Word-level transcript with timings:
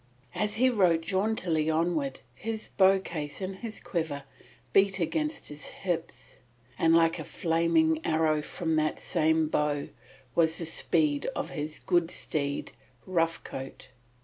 As 0.33 0.55
he 0.55 0.67
rode 0.67 1.03
jauntily 1.03 1.69
onward 1.69 2.21
his 2.33 2.69
bow 2.69 2.97
case 2.97 3.39
and 3.39 3.57
his 3.57 3.79
quiver 3.79 4.23
beat 4.73 4.99
against 4.99 5.47
his 5.49 5.67
hips, 5.67 6.39
and 6.79 6.95
like 6.95 7.19
a 7.19 7.23
flaming 7.23 8.03
arrow 8.03 8.41
from 8.41 8.77
that 8.77 8.99
same 8.99 9.47
bow 9.47 9.89
was 10.33 10.57
the 10.57 10.65
speed 10.65 11.27
of 11.35 11.51
his 11.51 11.77
good 11.77 12.09
steed, 12.09 12.71
Rough 13.05 13.43
Coat. 13.43 13.89